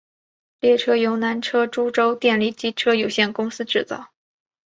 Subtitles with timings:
[0.61, 4.09] 列车由南车株洲电力机车有限公司制造。